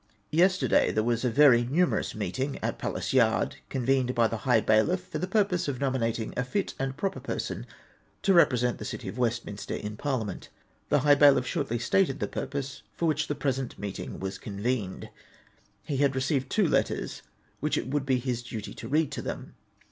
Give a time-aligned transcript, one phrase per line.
[0.31, 5.03] Yesterday there was a very numerous meeting at Palace Yard, convened by the high bailiff,
[5.05, 7.67] for the purpose of nomi nating a fit and proper person
[8.23, 10.49] to represent the City of Westminster in Parliament.
[10.89, 15.09] The high bailiff shortly stated the purpose for wliich the present meeting was convened.
[15.83, 17.21] He had received two letters,
[17.59, 19.53] which it would be his duty to read to them.